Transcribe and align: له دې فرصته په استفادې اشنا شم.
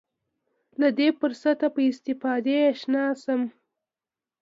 له 0.81 0.87
دې 0.97 1.07
فرصته 1.19 1.65
په 1.75 1.79
استفادې 1.89 2.55
اشنا 2.71 3.05
شم. 3.21 3.41